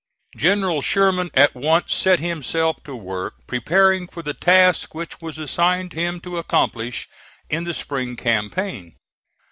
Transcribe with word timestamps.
General 0.35 0.81
Sherman 0.81 1.29
at 1.35 1.53
once 1.53 1.93
set 1.93 2.19
himself 2.19 2.83
to 2.85 2.95
work 2.95 3.35
preparing 3.45 4.07
for 4.07 4.23
the 4.23 4.33
task 4.33 4.95
which 4.95 5.21
was 5.21 5.37
assigned 5.37 5.93
him 5.93 6.19
to 6.21 6.39
accomplish 6.39 7.07
in 7.51 7.65
the 7.65 7.73
spring 7.75 8.15
campaign. 8.15 8.95